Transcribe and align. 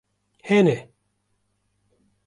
Hene 0.49 0.77